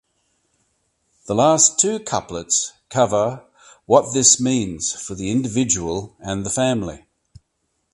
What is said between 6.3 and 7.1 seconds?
the family.